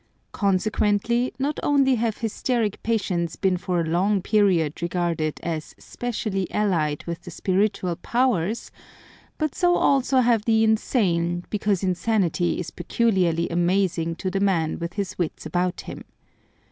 [0.31, 6.49] Con sequently, not only have hysteric patients been for a long period regarded as specially
[6.51, 8.71] allied with the spiritual powers,
[9.37, 14.93] but so also have the insane, because insanity is particularly amazing to the man with
[14.93, 16.03] his wits about him.